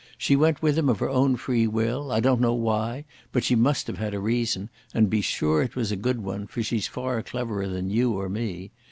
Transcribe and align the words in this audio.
She 0.17 0.35
went 0.35 0.63
with 0.63 0.79
him 0.79 0.89
of 0.89 0.97
her 0.97 1.11
own 1.11 1.35
free 1.35 1.67
will. 1.67 2.11
I 2.11 2.21
don't 2.21 2.41
know 2.41 2.55
why, 2.55 3.05
but 3.31 3.43
she 3.43 3.53
must 3.53 3.85
have 3.85 3.99
had 3.99 4.15
a 4.15 4.19
reason, 4.19 4.71
and 4.95 5.11
be 5.11 5.21
sure 5.21 5.61
it 5.61 5.75
was 5.75 5.91
a 5.91 5.95
good 5.95 6.23
one, 6.23 6.47
for 6.47 6.63
she's 6.63 6.87
far 6.87 7.21
cleverer 7.21 7.67
than 7.67 7.91
you 7.91 8.13
or 8.17 8.27
me.... 8.27 8.71